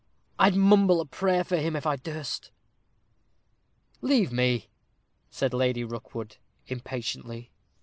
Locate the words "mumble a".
0.55-1.05